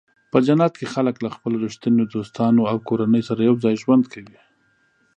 [0.31, 4.39] په جنت کې خلک له خپلو رښتینو دوستانو او کورنیو سره یوځای ژوند کوي.